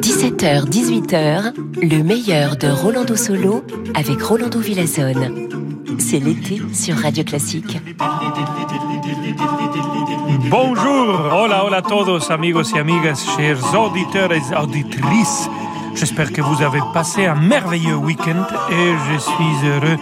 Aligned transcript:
17h, 0.00 0.68
18h, 0.68 1.52
le 1.82 2.02
meilleur 2.04 2.56
de 2.56 2.68
Rolando 2.68 3.16
Solo 3.16 3.64
avec 3.94 4.22
Rolando 4.22 4.60
Villazone. 4.60 5.48
C'est 5.98 6.20
l'été 6.20 6.62
sur 6.72 6.94
Radio 6.96 7.24
Classique. 7.24 7.76
Bonjour, 10.48 11.32
hola, 11.32 11.64
hola 11.64 11.82
todos, 11.82 12.30
amigos 12.30 12.70
y 12.72 12.78
amigas, 12.78 13.26
chers 13.36 13.74
auditeurs 13.74 14.32
et 14.32 14.42
auditrices. 14.56 15.48
J'espère 15.96 16.32
que 16.32 16.40
vous 16.40 16.62
avez 16.62 16.80
passé 16.94 17.26
un 17.26 17.34
merveilleux 17.34 17.96
week-end 17.96 18.46
et 18.70 18.92
je 19.10 19.18
suis 19.18 19.68
heureux 19.68 19.98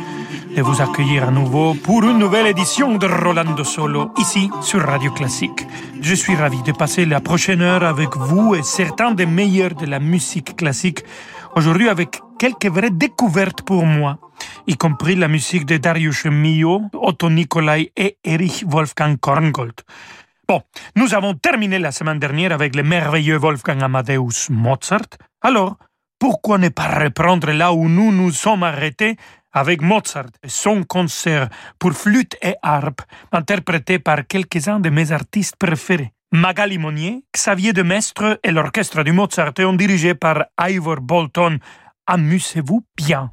de 0.56 0.62
vous 0.62 0.82
accueillir 0.82 1.28
à 1.28 1.30
nouveau 1.30 1.74
pour 1.74 2.02
une 2.02 2.18
nouvelle 2.18 2.48
édition 2.48 2.96
de 2.96 3.06
Rolando 3.06 3.62
Solo, 3.62 4.12
ici 4.18 4.50
sur 4.62 4.80
Radio 4.80 5.12
Classique. 5.12 5.66
Je 6.00 6.14
suis 6.14 6.34
ravi 6.34 6.62
de 6.62 6.72
passer 6.72 7.06
la 7.06 7.20
prochaine 7.20 7.62
heure 7.62 7.84
avec 7.84 8.16
vous 8.16 8.54
et 8.54 8.62
certains 8.62 9.12
des 9.12 9.26
meilleurs 9.26 9.74
de 9.74 9.86
la 9.86 10.00
musique 10.00 10.56
classique, 10.56 11.04
aujourd'hui 11.54 11.88
avec 11.88 12.20
quelques 12.38 12.66
vraies 12.66 12.90
découvertes 12.90 13.62
pour 13.62 13.86
moi, 13.86 14.18
y 14.66 14.76
compris 14.76 15.14
la 15.14 15.28
musique 15.28 15.66
de 15.66 15.76
Darius 15.76 16.26
Milhaud, 16.26 16.82
Otto 16.94 17.30
Nicolai 17.30 17.92
et 17.96 18.18
Erich 18.24 18.64
Wolfgang 18.66 19.18
Korngold. 19.18 19.80
Bon, 20.48 20.62
nous 20.96 21.14
avons 21.14 21.34
terminé 21.34 21.78
la 21.78 21.92
semaine 21.92 22.18
dernière 22.18 22.52
avec 22.52 22.74
le 22.74 22.82
merveilleux 22.82 23.36
Wolfgang 23.36 23.82
Amadeus 23.82 24.50
Mozart, 24.50 25.10
alors 25.42 25.76
pourquoi 26.18 26.58
ne 26.58 26.68
pas 26.68 26.98
reprendre 26.98 27.50
là 27.50 27.72
où 27.72 27.88
nous 27.88 28.12
nous 28.12 28.30
sommes 28.30 28.62
arrêtés 28.62 29.16
avec 29.52 29.82
Mozart 29.82 30.32
et 30.42 30.48
son 30.48 30.82
concert 30.84 31.48
pour 31.78 31.92
flûte 31.92 32.36
et 32.42 32.54
harpe, 32.62 33.02
interprété 33.32 33.98
par 33.98 34.26
quelques-uns 34.26 34.80
de 34.80 34.90
mes 34.90 35.12
artistes 35.12 35.56
préférés. 35.56 36.12
Magali 36.32 36.78
Monnier, 36.78 37.24
Xavier 37.34 37.72
de 37.72 37.82
Mestre 37.82 38.38
et 38.44 38.52
l'orchestre 38.52 39.02
du 39.02 39.12
Mozart 39.12 39.52
ont 39.60 39.72
dirigé 39.72 40.14
par 40.14 40.44
Ivor 40.60 41.00
Bolton. 41.00 41.58
Amusez-vous 42.06 42.84
bien. 42.96 43.32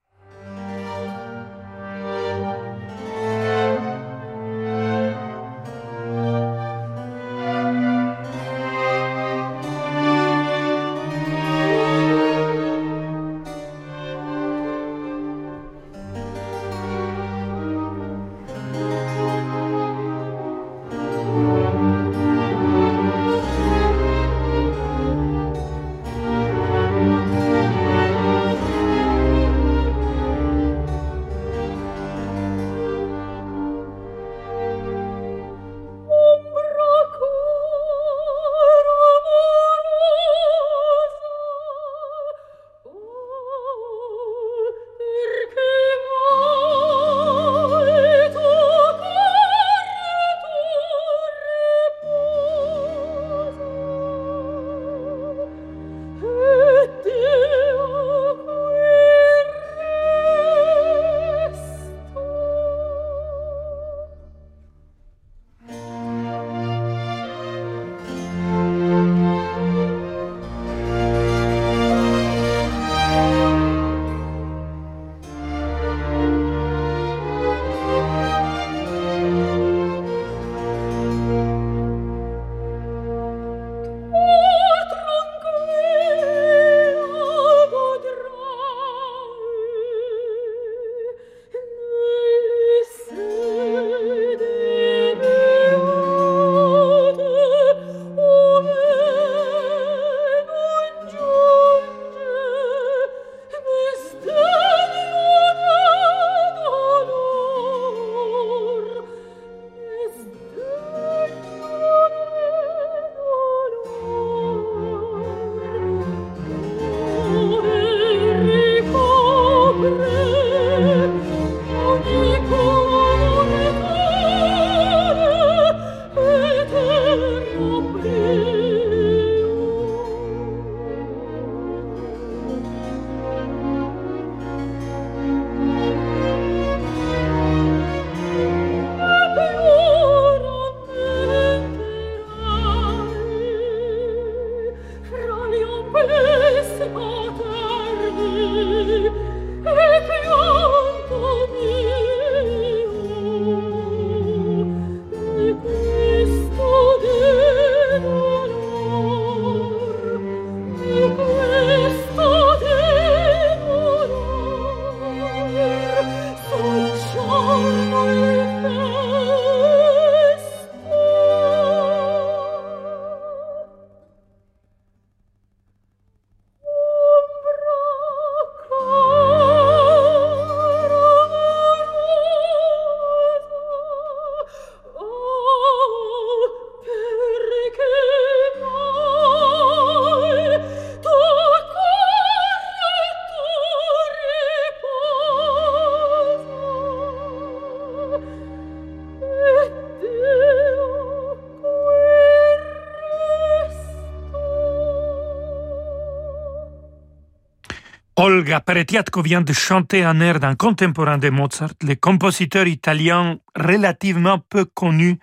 Olga 208.31 208.61
Peretiatko 208.61 209.21
vient 209.21 209.41
de 209.41 209.51
chanter 209.51 210.05
un 210.05 210.21
air 210.21 210.39
d'un 210.39 210.55
contemporain 210.55 211.17
de 211.17 211.29
Mozart, 211.29 211.73
le 211.81 211.95
compositeur 211.95 212.65
italien 212.65 213.37
relativement 213.55 214.39
peu 214.39 214.63
connu 214.63 215.19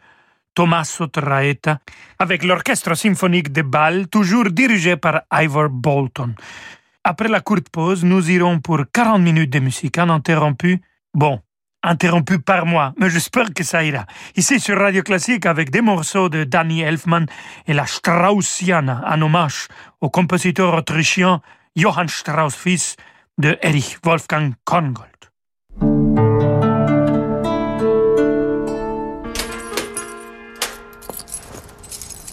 Tommaso 0.52 1.06
Traetta, 1.06 1.78
avec 2.18 2.44
l'orchestre 2.44 2.94
symphonique 2.94 3.50
de 3.50 3.62
Bâle, 3.62 4.08
toujours 4.08 4.50
dirigé 4.50 4.98
par 4.98 5.22
Ivor 5.32 5.70
Bolton. 5.70 6.34
Après 7.02 7.28
la 7.28 7.40
courte 7.40 7.70
pause, 7.70 8.04
nous 8.04 8.30
irons 8.30 8.60
pour 8.60 8.80
40 8.92 9.22
minutes 9.22 9.52
de 9.54 9.60
musique 9.60 9.96
uninterrompue. 9.96 10.82
Bon, 11.14 11.40
interrompu 11.82 12.38
par 12.38 12.66
moi, 12.66 12.92
mais 12.98 13.08
j'espère 13.08 13.54
que 13.54 13.64
ça 13.64 13.84
ira. 13.84 14.04
Ici 14.36 14.60
sur 14.60 14.78
Radio 14.78 15.02
Classique 15.02 15.46
avec 15.46 15.70
des 15.70 15.80
morceaux 15.80 16.28
de 16.28 16.44
Danny 16.44 16.82
Elfman 16.82 17.24
et 17.66 17.72
la 17.72 17.86
Straussiana, 17.86 19.00
un 19.06 19.22
hommage 19.22 19.68
au 20.02 20.10
compositeur 20.10 20.74
autrichien 20.74 21.40
Johann 21.78 22.08
Strauss 22.08 22.56
fils 22.56 22.96
de 23.38 23.56
Erich 23.62 23.98
Wolfgang 24.04 24.54
Korngold. 24.64 25.06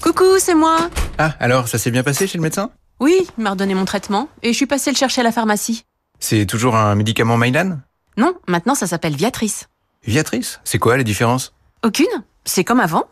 Coucou, 0.02 0.40
c'est 0.40 0.56
moi. 0.56 0.90
Ah, 1.20 1.36
alors 1.40 1.68
ça 1.68 1.78
s'est 1.78 1.92
bien 1.92 2.02
passé 2.02 2.26
chez 2.26 2.40
le 2.40 2.42
médecin? 2.42 2.72
Oui, 3.00 3.28
il 3.38 3.44
m'a 3.44 3.52
redonné 3.52 3.76
mon 3.76 3.86
traitement 3.86 4.30
et 4.42 4.52
je 4.52 4.58
suis 4.58 4.66
passée 4.66 4.90
le 4.90 4.98
chercher 4.98 5.22
à 5.22 5.24
la 5.24 5.32
pharmacie. 5.32 5.86
C'est 6.20 6.48
toujours 6.48 6.76
un 6.76 6.96
médicament 6.96 7.38
Mylan? 7.38 7.82
Non, 8.18 8.34
maintenant 8.48 8.74
ça 8.74 8.88
s'appelle 8.88 9.16
Viatrice. 9.16 9.70
Viatrice? 10.06 10.60
C'est 10.64 10.80
quoi 10.80 10.98
la 10.98 11.04
différence? 11.04 11.54
Aucune, 11.84 12.24
c'est 12.46 12.64
comme 12.64 12.80
avant. 12.80 13.04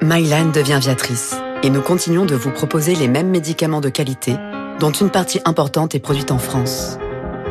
Mylan 0.00 0.52
devient 0.52 0.78
Viatrice 0.80 1.34
et 1.64 1.70
nous 1.70 1.80
continuons 1.80 2.26
de 2.26 2.34
vous 2.34 2.50
proposer 2.50 2.94
les 2.94 3.08
mêmes 3.08 3.30
médicaments 3.30 3.80
de 3.80 3.88
qualité, 3.88 4.36
dont 4.80 4.90
une 4.90 5.08
partie 5.08 5.40
importante 5.46 5.94
est 5.94 5.98
produite 5.98 6.30
en 6.30 6.36
France. 6.36 6.98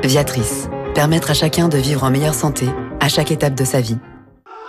Viatrice, 0.04 0.70
permettre 0.94 1.32
à 1.32 1.34
chacun 1.34 1.68
de 1.68 1.80
vivre 1.80 2.04
en 2.04 2.12
meilleure 2.12 2.36
santé 2.36 2.68
à 3.00 3.10
chaque 3.10 3.32
étape 3.32 3.56
de 3.56 3.66
sa 3.66 3.82
vie. 3.82 3.98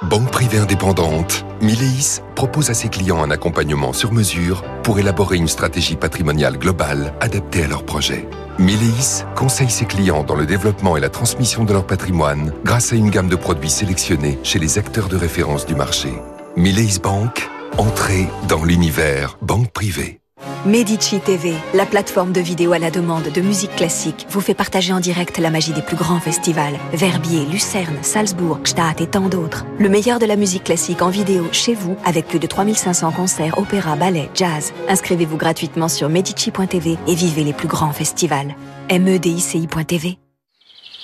Banque 0.01 0.31
privée 0.31 0.59
indépendante, 0.59 1.45
Mileis 1.61 2.23
propose 2.35 2.71
à 2.71 2.75
ses 2.75 2.89
clients 2.89 3.23
un 3.23 3.31
accompagnement 3.31 3.93
sur 3.93 4.13
mesure 4.13 4.65
pour 4.83 4.99
élaborer 4.99 5.37
une 5.37 5.49
stratégie 5.49 5.97
patrimoniale 5.97 6.57
globale 6.57 7.13
adaptée 7.21 7.65
à 7.65 7.69
leurs 7.69 7.85
projets. 7.85 8.27
Mileis 8.59 9.25
conseille 9.37 9.71
ses 9.71 9.85
clients 9.85 10.25
dans 10.25 10.37
le 10.37 10.47
développement 10.47 10.97
et 10.97 11.01
la 11.01 11.11
transmission 11.11 11.65
de 11.65 11.73
leur 11.75 11.87
patrimoine 11.87 12.55
grâce 12.65 12.95
à 12.95 12.97
une 12.97 13.11
gamme 13.11 13.29
de 13.29 13.37
produits 13.37 13.69
sélectionnés 13.69 14.39
chez 14.43 14.59
les 14.59 14.79
acteurs 14.79 15.09
de 15.09 15.17
référence 15.17 15.67
du 15.67 15.75
marché. 15.75 16.15
Mileis 16.57 16.99
Bank, 17.03 17.51
Entrez 17.79 18.29
dans 18.49 18.63
l'univers 18.63 19.37
banque 19.43 19.73
privée. 19.73 20.21
Medici 20.65 21.19
TV, 21.19 21.55
la 21.75 21.85
plateforme 21.85 22.33
de 22.33 22.41
vidéo 22.41 22.73
à 22.73 22.79
la 22.79 22.93
demande 22.93 23.25
de 23.25 23.41
musique 23.41 23.75
classique, 23.75 24.27
vous 24.31 24.41
fait 24.41 24.55
partager 24.55 24.93
en 24.93 25.01
direct 25.01 25.39
la 25.39 25.51
magie 25.51 25.73
des 25.73 25.83
plus 25.83 25.97
grands 25.97 26.21
festivals. 26.21 26.79
Verbier, 26.93 27.45
Lucerne, 27.47 27.99
Salzbourg, 28.03 28.61
Gstaad 28.63 29.01
et 29.01 29.09
tant 29.09 29.29
d'autres. 29.29 29.67
Le 29.81 29.89
meilleur 29.89 30.21
de 30.21 30.27
la 30.27 30.37
musique 30.37 30.65
classique 30.65 31.03
en 31.03 31.11
vidéo 31.11 31.49
chez 31.51 31.75
vous 31.75 31.97
avec 32.05 32.29
plus 32.29 32.39
de 32.39 32.47
3500 32.47 33.11
concerts, 33.11 33.59
opéra, 33.59 33.97
ballet, 33.97 34.31
jazz. 34.35 34.73
Inscrivez-vous 34.89 35.37
gratuitement 35.37 35.89
sur 35.89 36.09
medici.tv 36.09 36.97
et 37.09 37.15
vivez 37.15 37.43
les 37.43 37.53
plus 37.55 37.69
grands 37.69 37.93
festivals. 37.93 38.55
medici.tv 38.89 40.19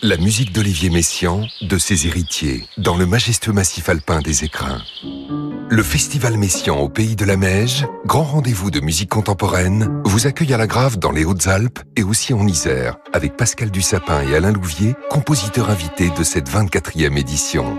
La 0.03 0.17
musique 0.19 0.53
d'Olivier 0.53 0.91
Messiaen, 0.91 1.47
de 1.63 1.79
ses 1.79 2.07
héritiers, 2.07 2.65
dans 2.79 2.97
le 2.97 3.07
majestueux 3.07 3.53
massif 3.53 3.89
alpin 3.89 4.21
des 4.21 4.45
Écrins. 4.45 4.83
Le 5.73 5.85
Festival 5.85 6.37
Messiaen 6.37 6.75
au 6.75 6.89
Pays 6.89 7.15
de 7.15 7.25
la 7.25 7.37
Meige, 7.37 7.87
grand 8.05 8.25
rendez-vous 8.25 8.73
de 8.73 8.81
musique 8.81 9.11
contemporaine, 9.11 10.03
vous 10.05 10.27
accueille 10.27 10.53
à 10.53 10.57
la 10.57 10.67
Grave 10.67 10.99
dans 10.99 11.13
les 11.13 11.25
Hautes-Alpes 11.25 11.79
et 11.95 12.03
aussi 12.03 12.35
en 12.35 12.45
Isère, 12.49 12.97
avec 13.13 13.37
Pascal 13.37 13.71
Dussapin 13.71 14.21
et 14.23 14.35
Alain 14.35 14.51
Louvier, 14.51 14.97
compositeurs 15.11 15.71
invités 15.71 16.11
de 16.11 16.25
cette 16.25 16.51
24e 16.51 17.17
édition. 17.17 17.79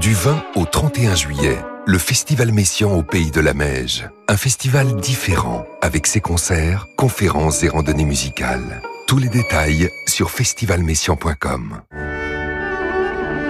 Du 0.00 0.14
20 0.14 0.40
au 0.54 0.66
31 0.66 1.16
juillet, 1.16 1.58
le 1.84 1.98
Festival 1.98 2.52
Messiaen 2.52 2.92
au 2.92 3.02
Pays 3.02 3.32
de 3.32 3.40
la 3.40 3.54
Meige. 3.54 4.08
Un 4.28 4.36
festival 4.36 4.94
différent, 5.00 5.66
avec 5.82 6.06
ses 6.06 6.20
concerts, 6.20 6.86
conférences 6.96 7.64
et 7.64 7.68
randonnées 7.68 8.04
musicales. 8.04 8.82
Tous 9.08 9.18
les 9.18 9.28
détails 9.28 9.90
sur 10.06 10.30
festivalmessian.com. 10.30 11.80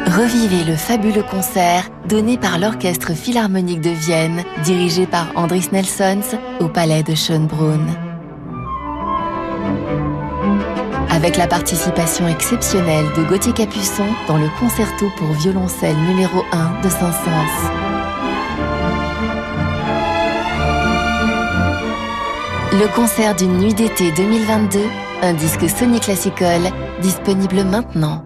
Revivez 0.07 0.65
le 0.65 0.77
fabuleux 0.77 1.25
concert 1.25 1.89
donné 2.09 2.39
par 2.39 2.59
l'Orchestre 2.59 3.13
Philharmonique 3.13 3.81
de 3.81 3.91
Vienne, 3.91 4.45
dirigé 4.65 5.05
par 5.05 5.33
Andris 5.35 5.69
Nelsons, 5.73 6.39
au 6.61 6.69
Palais 6.69 7.03
de 7.03 7.15
Schönbrunn. 7.15 7.85
Avec 11.11 11.37
la 11.37 11.47
participation 11.49 12.29
exceptionnelle 12.29 13.07
de 13.17 13.25
Gauthier 13.25 13.53
Capuçon 13.53 14.07
dans 14.29 14.37
le 14.37 14.49
concerto 14.61 15.07
pour 15.17 15.33
violoncelle 15.33 15.97
numéro 16.09 16.45
1 16.53 16.83
de 16.83 16.89
Saint-Saëns. 16.89 17.73
Le 22.73 22.95
concert 22.95 23.35
d'une 23.35 23.59
nuit 23.59 23.75
d'été 23.75 24.13
2022, 24.13 24.79
un 25.23 25.33
disque 25.33 25.69
Sony 25.69 25.99
Classical, 25.99 26.71
disponible 27.01 27.65
maintenant. 27.65 28.26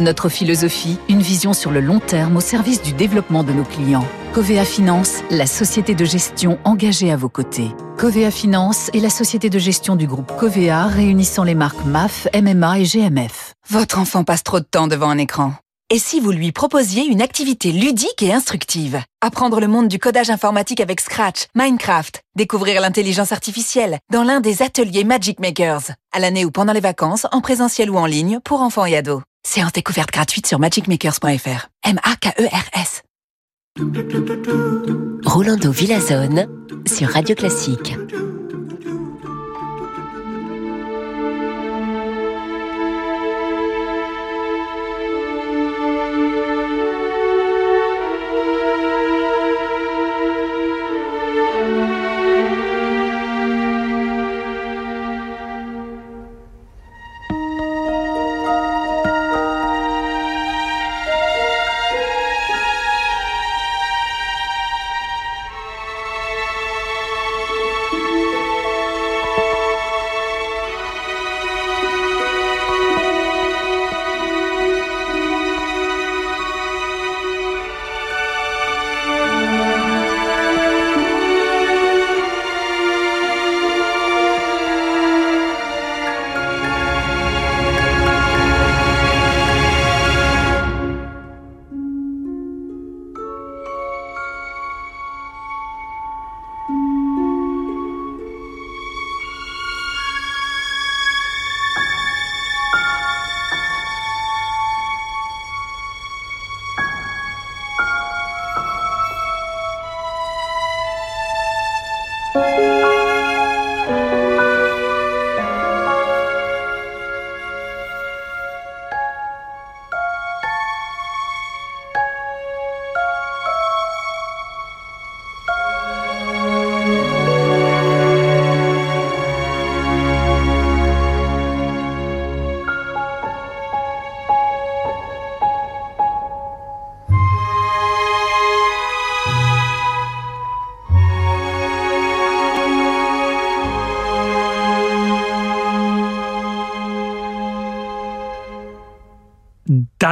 Notre 0.00 0.28
philosophie, 0.28 0.98
une 1.08 1.20
vision 1.20 1.52
sur 1.52 1.70
le 1.70 1.80
long 1.80 2.00
terme 2.00 2.36
au 2.36 2.40
service 2.40 2.82
du 2.82 2.92
développement 2.92 3.44
de 3.44 3.52
nos 3.52 3.64
clients. 3.64 4.06
Covea 4.32 4.64
Finance, 4.64 5.22
la 5.30 5.46
société 5.46 5.94
de 5.94 6.04
gestion 6.04 6.58
engagée 6.64 7.12
à 7.12 7.16
vos 7.16 7.28
côtés. 7.28 7.70
Covea 7.98 8.30
Finance 8.30 8.90
est 8.94 9.00
la 9.00 9.10
société 9.10 9.50
de 9.50 9.58
gestion 9.58 9.94
du 9.94 10.06
groupe 10.06 10.32
Covea 10.38 10.86
réunissant 10.86 11.44
les 11.44 11.54
marques 11.54 11.84
MAF, 11.84 12.26
MMA 12.34 12.80
et 12.80 12.84
GMF. 12.84 13.54
Votre 13.68 13.98
enfant 13.98 14.24
passe 14.24 14.42
trop 14.42 14.60
de 14.60 14.64
temps 14.64 14.88
devant 14.88 15.10
un 15.10 15.18
écran. 15.18 15.52
Et 15.90 15.98
si 15.98 16.20
vous 16.20 16.32
lui 16.32 16.52
proposiez 16.52 17.04
une 17.04 17.20
activité 17.20 17.70
ludique 17.70 18.22
et 18.22 18.32
instructive? 18.32 19.02
Apprendre 19.20 19.60
le 19.60 19.68
monde 19.68 19.88
du 19.88 19.98
codage 19.98 20.30
informatique 20.30 20.80
avec 20.80 21.02
Scratch, 21.02 21.48
Minecraft, 21.54 22.22
découvrir 22.34 22.80
l'intelligence 22.80 23.30
artificielle 23.30 23.98
dans 24.10 24.22
l'un 24.22 24.40
des 24.40 24.62
ateliers 24.62 25.04
Magic 25.04 25.38
Makers, 25.38 25.90
à 26.12 26.18
l'année 26.18 26.46
ou 26.46 26.50
pendant 26.50 26.72
les 26.72 26.80
vacances, 26.80 27.26
en 27.30 27.42
présentiel 27.42 27.90
ou 27.90 27.98
en 27.98 28.06
ligne, 28.06 28.40
pour 28.42 28.62
enfants 28.62 28.86
et 28.86 28.96
ados. 28.96 29.20
Séance 29.44 29.72
découverte 29.72 30.10
gratuite 30.10 30.46
sur 30.46 30.58
magicmakers.fr. 30.60 31.68
M-A-K-E-R-S. 31.84 33.02
Rolando 35.24 35.70
Villazone 35.72 36.46
sur 36.86 37.08
Radio 37.08 37.34
Classique. 37.34 37.94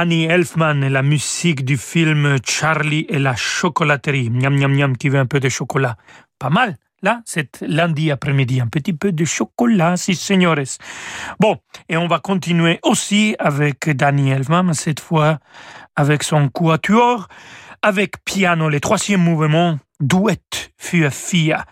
Danny 0.01 0.23
Elfman 0.23 0.81
et 0.81 0.89
la 0.89 1.03
musique 1.03 1.63
du 1.63 1.77
film 1.77 2.37
Charlie 2.43 3.05
et 3.07 3.19
la 3.19 3.35
chocolaterie. 3.35 4.31
Miam, 4.31 4.57
miam, 4.57 4.73
miam, 4.73 4.97
qui 4.97 5.09
veut 5.09 5.19
un 5.19 5.27
peu 5.27 5.39
de 5.39 5.47
chocolat? 5.47 5.95
Pas 6.39 6.49
mal. 6.49 6.75
Là, 7.03 7.21
c'est 7.23 7.61
lundi 7.61 8.09
après-midi, 8.09 8.61
un 8.61 8.67
petit 8.67 8.93
peu 8.93 9.11
de 9.11 9.25
chocolat, 9.25 9.97
si 9.97 10.15
señores. 10.15 10.79
Bon, 11.39 11.59
et 11.87 11.97
on 11.97 12.07
va 12.07 12.17
continuer 12.17 12.79
aussi 12.81 13.35
avec 13.37 13.91
Danny 13.91 14.31
Elfman, 14.31 14.73
cette 14.73 15.01
fois 15.01 15.37
avec 15.95 16.23
son 16.23 16.49
quatuor, 16.49 17.27
avec 17.83 18.23
piano, 18.25 18.69
le 18.69 18.79
troisième 18.79 19.21
mouvement, 19.21 19.77
Duet 19.99 20.41
für 20.77 21.11
Fia. 21.11 21.63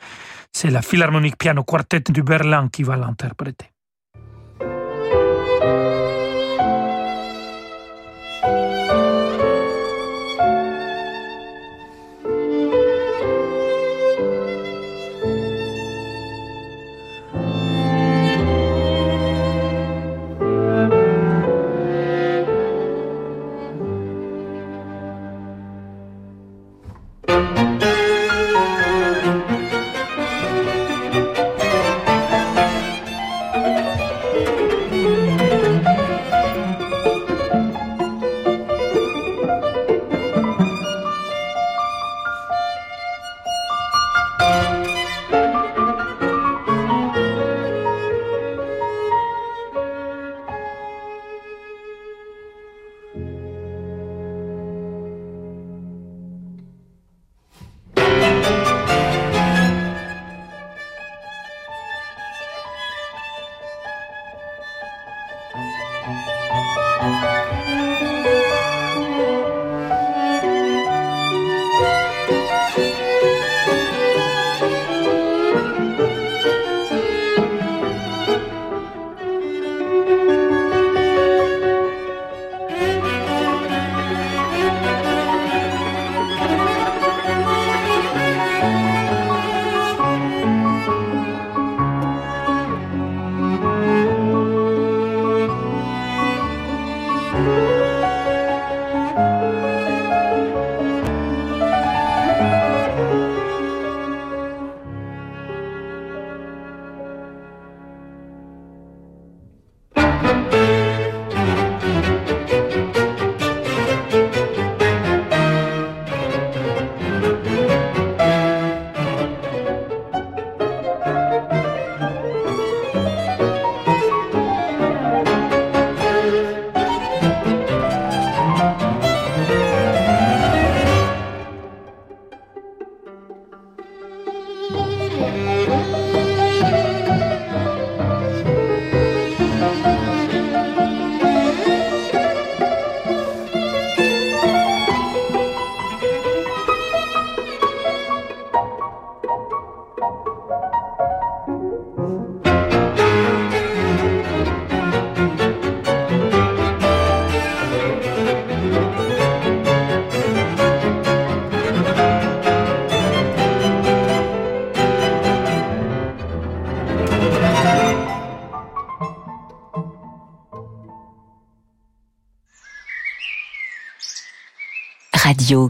C'est 0.54 0.70
la 0.70 0.84
Philharmonique 0.84 1.40
Piano 1.40 1.64
Quartet 1.64 2.04
du 2.12 2.22
Berlin 2.22 2.70
qui 2.72 2.84
va 2.84 2.96
l'interpréter. 2.96 3.72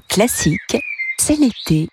Classique, 0.10 0.78
c'est 1.18 1.38
l'été. 1.38 1.88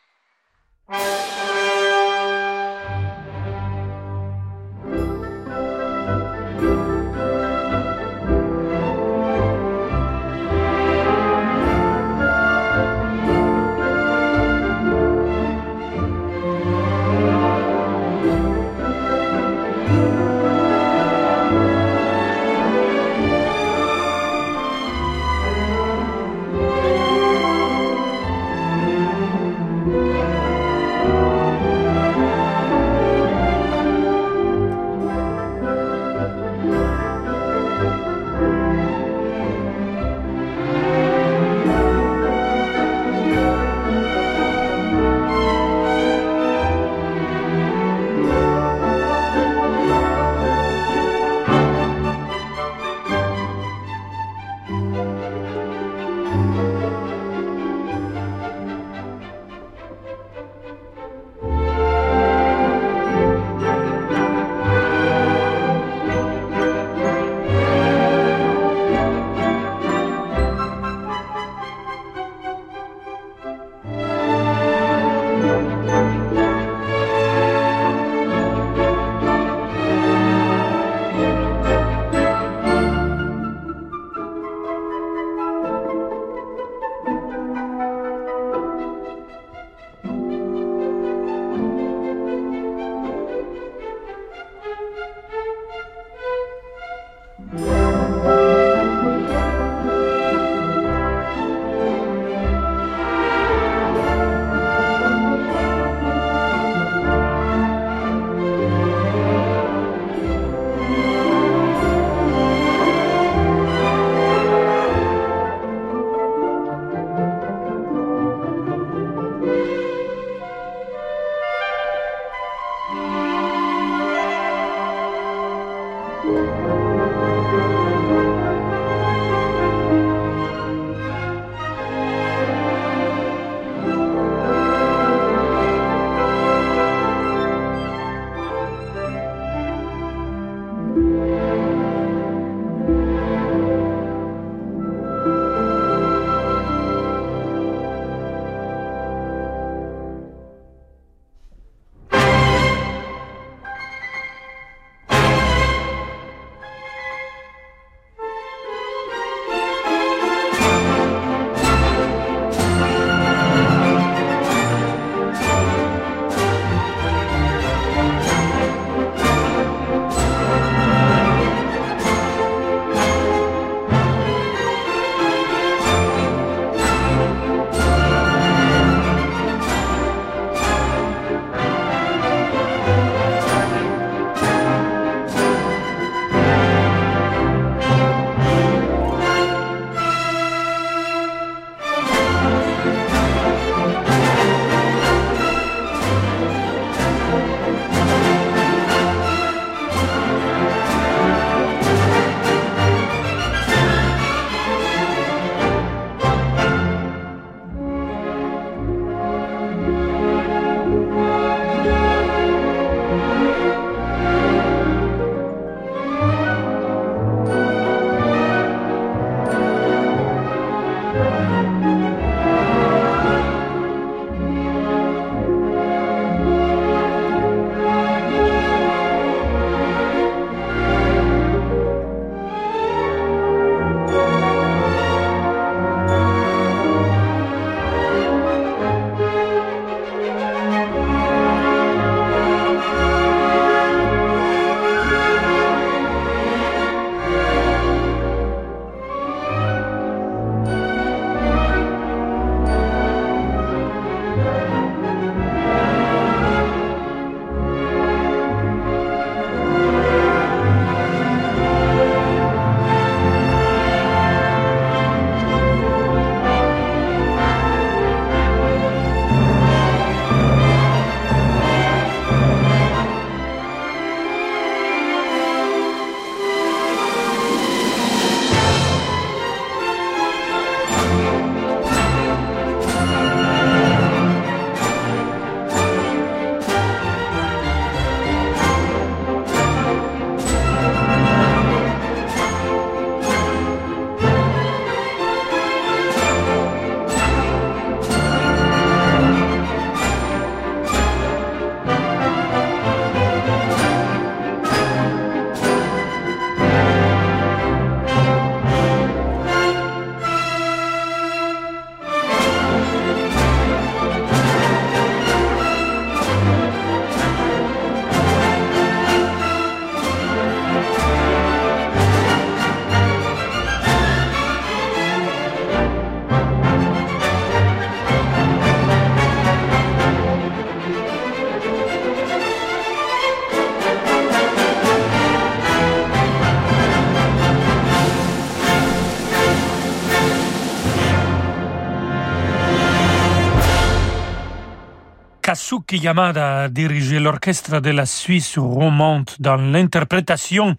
Daisuke 345.87 346.03
Yamada 346.03 346.68
dirigeait 346.68 347.20
l'orchestre 347.20 347.80
de 347.80 347.91
la 347.91 348.07
Suisse 348.07 348.59
romande 348.59 349.30
dans 349.39 349.57
l'interprétation 349.57 350.76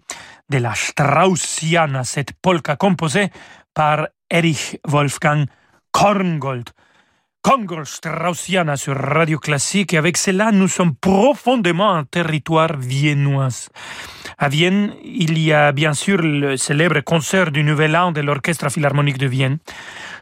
de 0.50 0.58
la 0.58 0.74
Straussiana, 0.74 2.04
cette 2.04 2.32
polka 2.32 2.76
composée 2.76 3.30
par 3.72 4.08
Erich 4.30 4.78
Wolfgang 4.86 5.46
Korngold. 5.92 6.70
Kongo 7.40 7.84
Straussiana 7.84 8.76
sur 8.76 8.96
Radio 8.96 9.38
Classique 9.38 9.94
et 9.94 9.96
avec 9.96 10.18
cela 10.18 10.50
nous 10.52 10.68
sommes 10.68 10.94
profondément 10.94 11.88
en 11.88 12.04
territoire 12.04 12.76
viennois. 12.76 13.70
À 14.36 14.48
Vienne, 14.48 14.92
il 15.02 15.38
y 15.38 15.52
a 15.52 15.72
bien 15.72 15.94
sûr 15.94 16.18
le 16.20 16.56
célèbre 16.56 17.00
concert 17.00 17.50
du 17.50 17.62
Nouvel 17.62 17.96
An 17.96 18.12
de 18.12 18.20
l'Orchestre 18.20 18.70
Philharmonique 18.70 19.18
de 19.18 19.26
Vienne. 19.26 19.58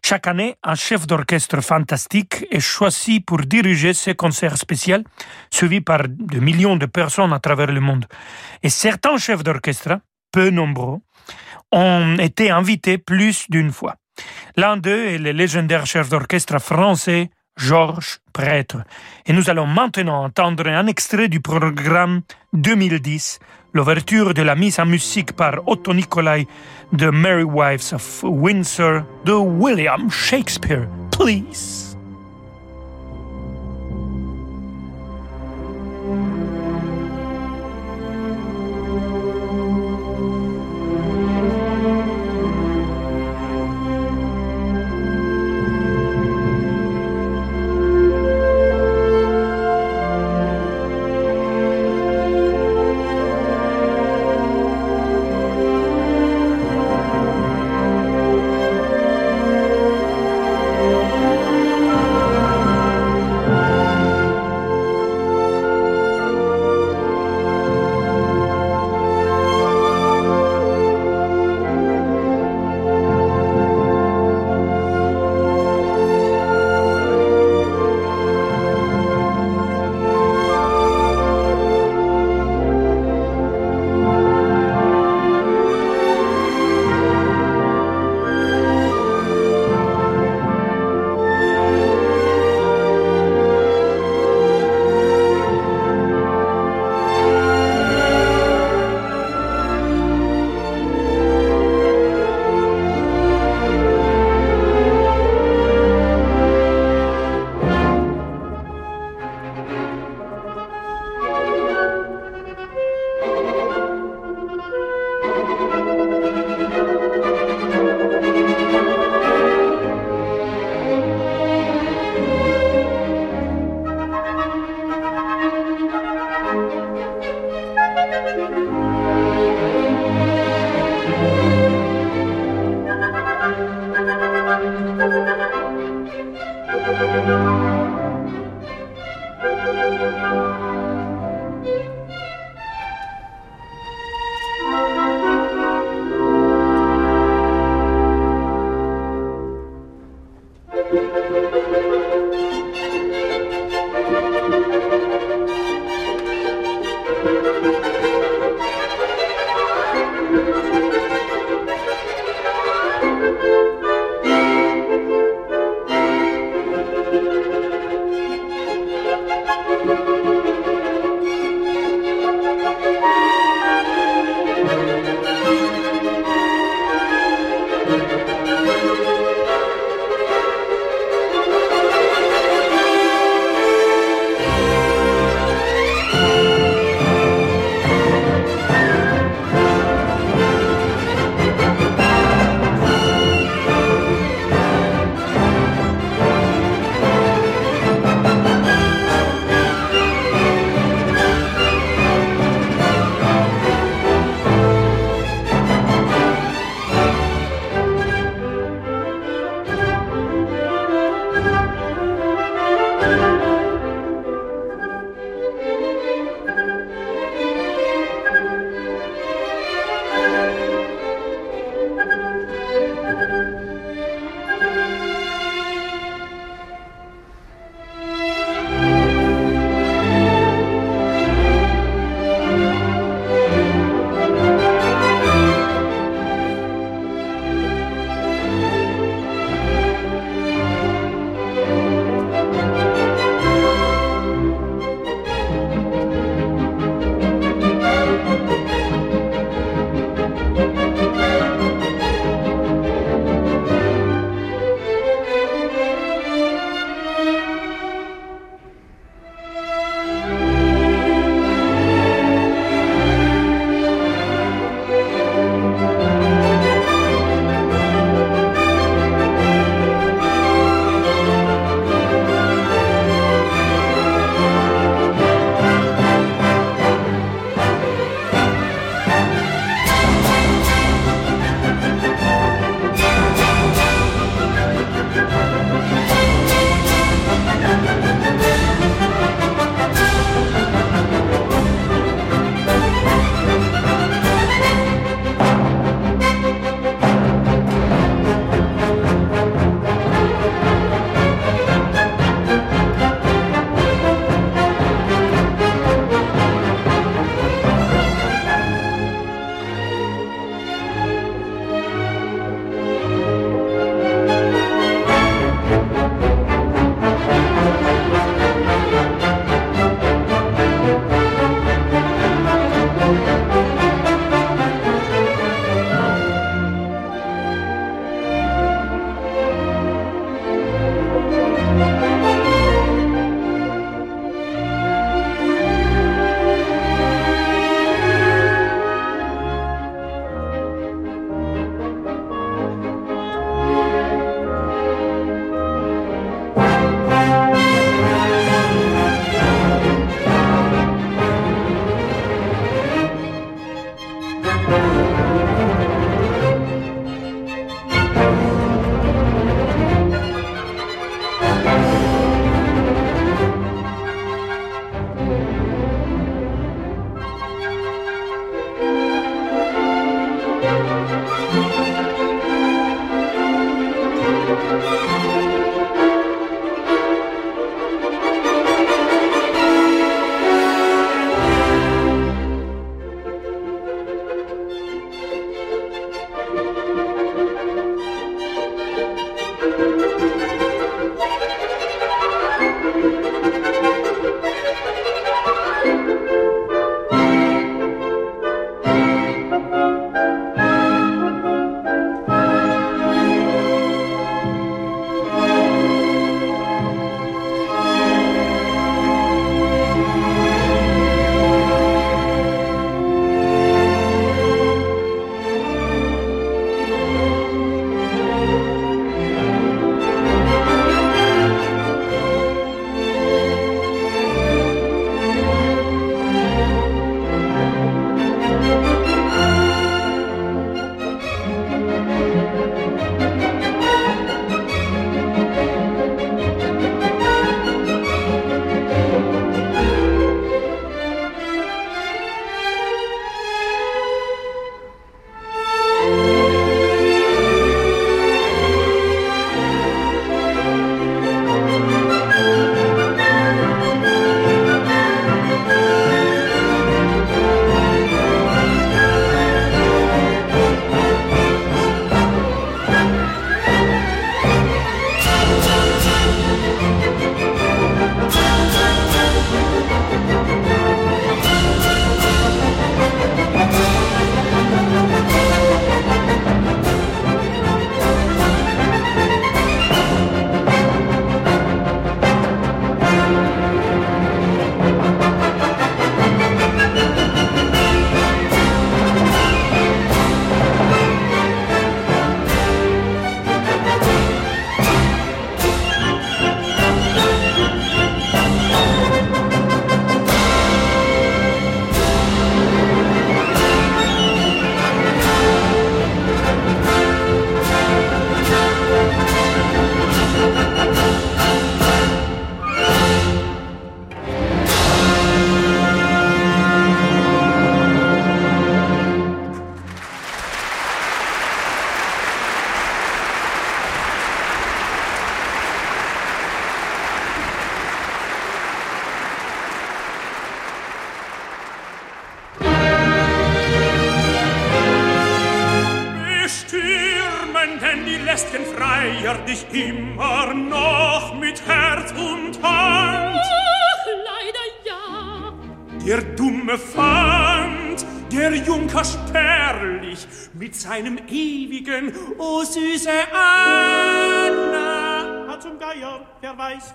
Chaque 0.08 0.28
année, 0.28 0.54
un 0.62 0.76
chef 0.76 1.04
d'orchestre 1.08 1.60
fantastique 1.60 2.46
est 2.52 2.60
choisi 2.60 3.18
pour 3.18 3.38
diriger 3.38 3.92
ce 3.92 4.12
concert 4.12 4.56
spécial, 4.56 5.02
suivi 5.50 5.80
par 5.80 6.02
de 6.06 6.38
millions 6.38 6.76
de 6.76 6.86
personnes 6.86 7.32
à 7.32 7.40
travers 7.40 7.72
le 7.72 7.80
monde. 7.80 8.06
Et 8.62 8.68
certains 8.68 9.16
chefs 9.16 9.42
d'orchestre, 9.42 9.98
peu 10.30 10.50
nombreux, 10.50 10.98
ont 11.72 12.18
été 12.20 12.52
invités 12.52 12.98
plus 12.98 13.46
d'une 13.50 13.72
fois. 13.72 13.96
L'un 14.54 14.76
d'eux 14.76 15.06
est 15.06 15.18
le 15.18 15.32
légendaire 15.32 15.86
chef 15.86 16.08
d'orchestre 16.08 16.60
français 16.60 17.30
Georges 17.56 18.20
Prêtre. 18.32 18.84
Et 19.26 19.32
nous 19.32 19.50
allons 19.50 19.66
maintenant 19.66 20.22
entendre 20.22 20.68
un 20.68 20.86
extrait 20.86 21.26
du 21.26 21.40
programme 21.40 22.20
2010, 22.52 23.40
l'ouverture 23.72 24.34
de 24.34 24.42
la 24.42 24.54
mise 24.54 24.78
en 24.78 24.86
musique 24.86 25.32
par 25.32 25.66
Otto 25.66 25.92
Nicolai 25.92 26.46
de 26.94 27.10
Merry 27.10 27.44
Wives 27.44 27.92
of 27.92 28.22
Windsor 28.22 29.06
the 29.24 29.40
William 29.40 30.08
Shakespeare. 30.08 30.88
Please. 31.10 31.95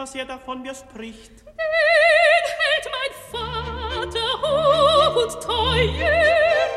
Was 0.02 0.16
er 0.16 0.26
davon 0.26 0.64
mir 0.64 0.74
spricht. 0.74 1.32
Den 1.46 2.46
hält 2.60 2.88
mein 2.98 3.14
Vater 3.32 4.30
hoch 4.42 5.16
und 5.24 5.34
teuer, 5.44 6.68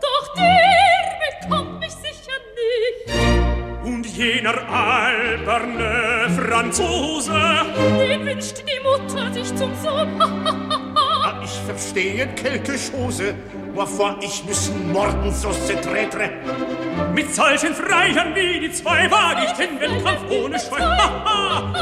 doch 0.00 0.34
der 0.34 1.46
bekommt 1.46 1.78
mich 1.78 1.92
sicher 1.92 2.38
nicht. 2.58 3.84
Und 3.84 4.04
jener 4.04 4.68
alberne 4.68 6.28
Franzose, 6.30 7.40
den 8.00 8.26
wünscht 8.26 8.64
die 8.66 8.80
Mutter 8.80 9.32
sich 9.32 9.54
zum 9.54 9.72
Sohn. 9.76 10.20
ah, 10.96 11.40
ich 11.44 11.54
verstehe 11.64 12.26
quelque 12.34 12.72
chose, 12.76 13.36
wovor 13.74 14.16
ich 14.20 14.44
müssen 14.44 14.90
morden 14.90 15.32
so 15.32 15.52
se 15.52 15.80
tretre. 15.80 16.30
Mit 17.14 17.32
solchen 17.32 17.74
Freiern 17.74 18.34
wie 18.34 18.58
die 18.58 18.72
zwei 18.72 19.08
wag 19.08 19.36
ich 19.44 19.52
den 19.52 19.78
Wettkampf 19.78 20.28
ohne 20.32 20.58
Schwein. 20.58 21.78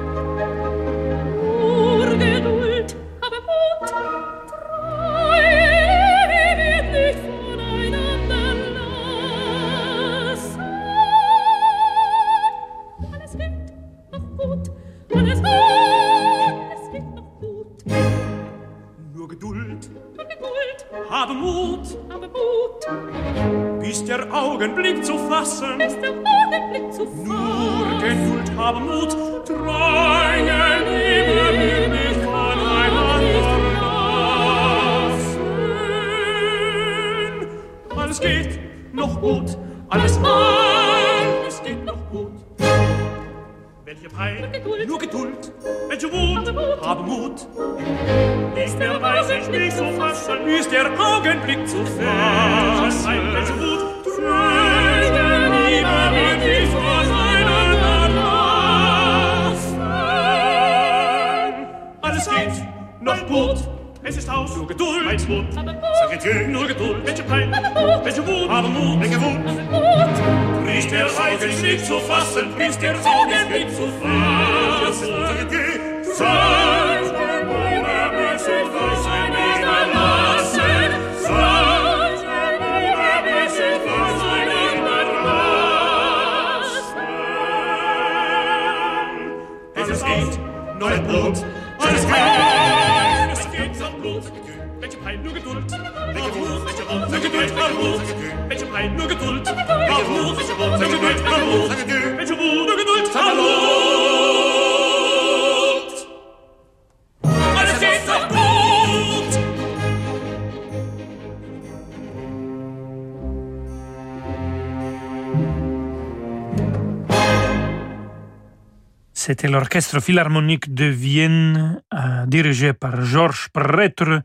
C'était 119.31 119.47
l'orchestre 119.47 120.01
philharmonique 120.01 120.73
de 120.73 120.83
Vienne, 120.83 121.81
euh, 121.93 122.25
dirigé 122.25 122.73
par 122.73 123.01
Georges 123.01 123.47
Prêtre, 123.53 124.23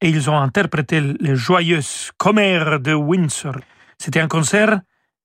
et 0.00 0.08
ils 0.08 0.28
ont 0.28 0.36
interprété 0.36 1.00
les 1.00 1.36
joyeuses 1.36 2.10
commères 2.16 2.80
de 2.80 2.92
Windsor. 2.92 3.54
C'était 3.98 4.18
un 4.18 4.26
concert 4.26 4.80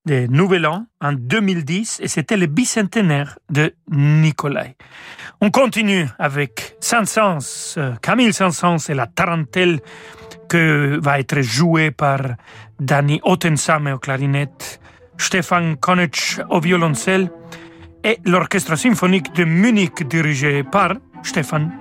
de 0.06 0.28
Nouvel 0.28 0.68
An 0.68 0.86
en 1.02 1.14
2010 1.14 2.02
et 2.04 2.08
c'était 2.08 2.38
le 2.38 2.46
bicentenaire 2.46 3.40
de 3.50 3.74
Nicolai. 3.90 4.76
On 5.42 5.50
continue 5.50 6.08
avec 6.20 6.76
Saint-Saëns, 6.80 7.74
euh, 7.78 7.96
Camille 8.04 8.34
Saint-Saëns 8.34 8.88
et 8.88 8.94
la 8.94 9.08
tarentelle 9.08 9.80
que 10.48 11.00
va 11.02 11.20
être 11.20 11.42
jouée 11.42 11.90
par 11.90 12.20
Danny 12.80 13.20
Ottensame 13.24 13.94
au 13.94 13.98
clarinette, 13.98 14.80
Stefan 15.18 15.76
Konitsch 15.78 16.40
au 16.52 16.60
violoncelle 16.60 17.32
et 18.04 18.20
l'orchestre 18.26 18.76
symphonique 18.76 19.34
de 19.34 19.44
Munich 19.44 20.08
dirigé 20.08 20.64
par 20.64 20.96
Stefan 21.24 21.72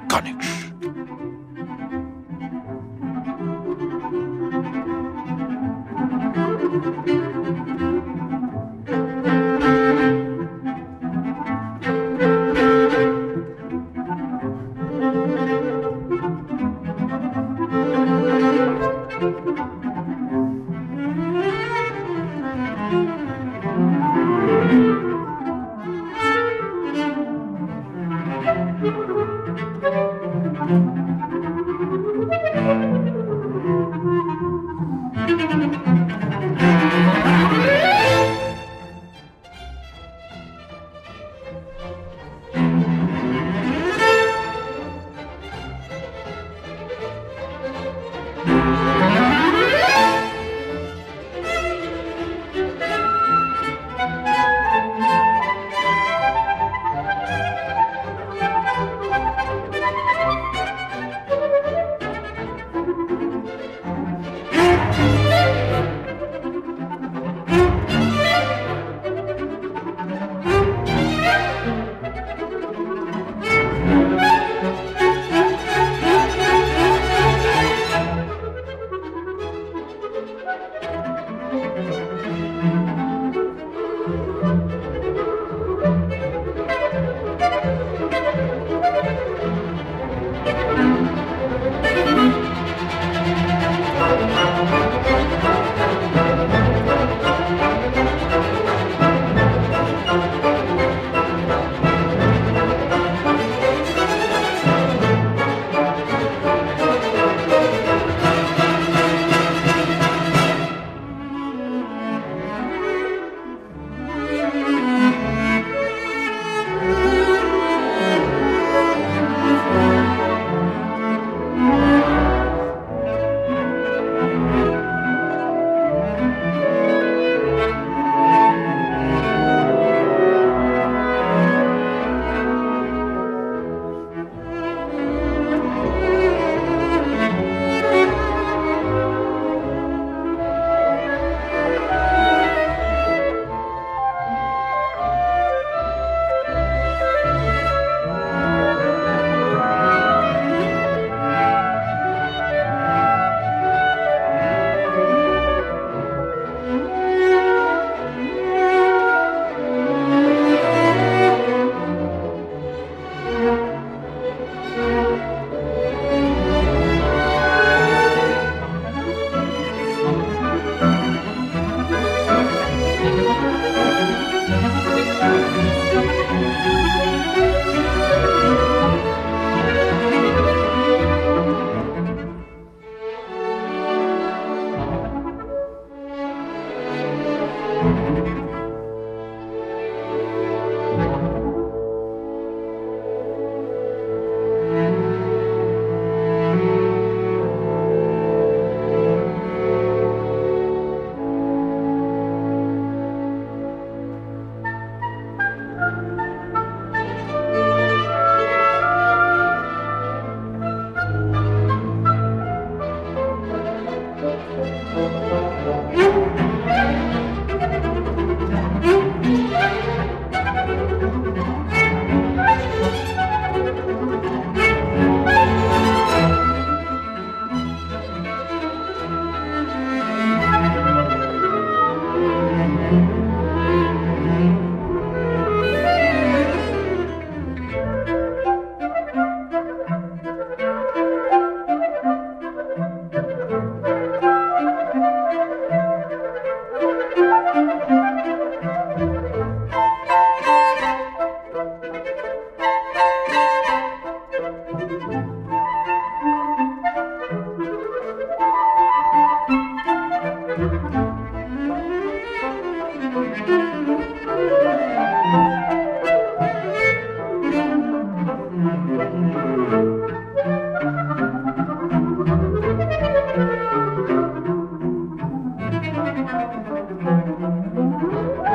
Konitsch. 277.42 278.51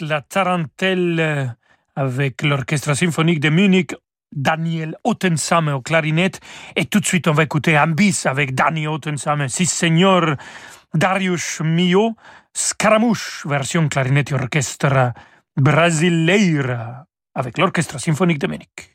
La 0.00 0.20
tarentelle 0.20 1.20
euh, 1.20 1.46
avec 1.94 2.42
l'Orchestre 2.42 2.94
symphonique 2.94 3.38
de 3.38 3.50
Munich, 3.50 3.94
Daniel 4.32 4.96
Ottensame 5.04 5.68
au 5.68 5.80
clarinette. 5.80 6.40
Et 6.74 6.86
tout 6.86 6.98
de 6.98 7.06
suite, 7.06 7.28
on 7.28 7.32
va 7.32 7.44
écouter 7.44 7.76
un 7.76 7.86
bis 7.86 8.26
avec 8.26 8.56
Daniel 8.56 8.88
Ottensame, 8.88 9.48
si 9.48 9.64
seigneur 9.64 10.36
Darius 10.92 11.60
Mio, 11.60 12.16
Scaramouche, 12.52 13.46
version 13.46 13.88
clarinette 13.88 14.32
et 14.32 14.34
orchestre 14.34 15.12
brasileira 15.56 17.06
avec 17.34 17.56
l'Orchestre 17.58 18.00
symphonique 18.00 18.40
de 18.40 18.48
Munich. 18.48 18.90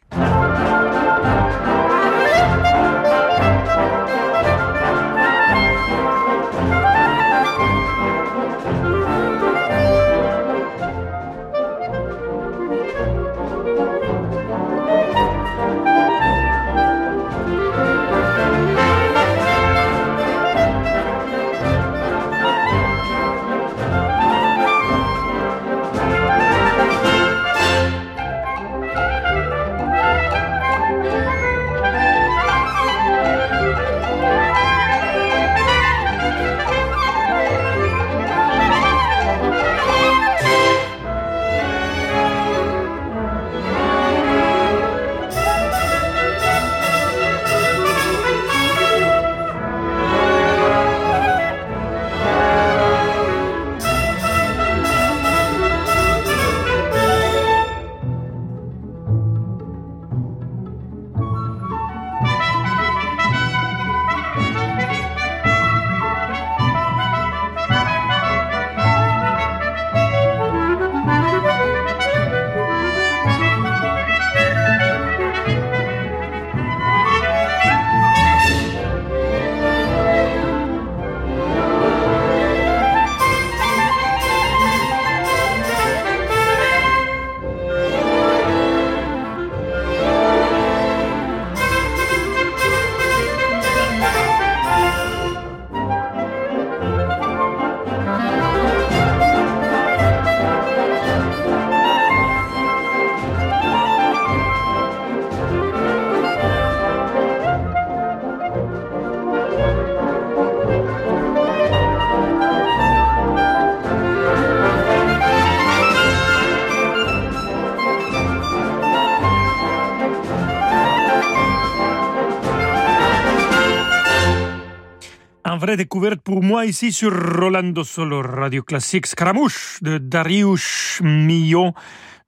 Pour 126.30 126.44
moi 126.44 126.68
ici 126.68 126.92
sur 126.92 127.12
Rolando 127.12 127.84
Solo 127.84 128.22
Radio 128.22 128.62
Classique 128.62 129.08
Scramouche 129.08 129.80
de 129.82 129.98
Darius 129.98 131.00
Milhaud 131.02 131.74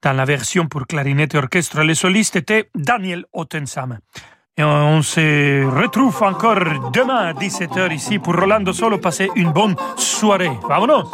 dans 0.01 0.13
la 0.13 0.25
version 0.25 0.65
pour 0.65 0.87
clarinette 0.87 1.35
et 1.35 1.37
orchestre. 1.37 1.83
Le 1.83 1.93
soliste 1.93 2.35
était 2.35 2.71
Daniel 2.73 3.25
Ottensam. 3.31 3.99
Et 4.57 4.63
on 4.63 5.03
se 5.03 5.63
retrouve 5.65 6.23
encore 6.23 6.91
demain 6.91 7.27
à 7.27 7.33
17h 7.33 7.93
ici 7.93 8.17
pour 8.17 8.35
Rolando 8.35 8.73
Solo. 8.73 8.97
Passez 8.97 9.29
une 9.35 9.51
bonne 9.51 9.75
soirée. 9.97 10.49
Vamonos! 10.67 11.05